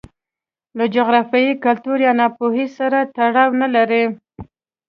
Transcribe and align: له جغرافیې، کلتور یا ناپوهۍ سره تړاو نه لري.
له 0.77 0.85
جغرافیې، 0.95 1.59
کلتور 1.65 1.97
یا 2.07 2.11
ناپوهۍ 2.19 2.67
سره 2.77 2.99
تړاو 3.15 3.49
نه 3.61 3.67
لري. 3.75 4.03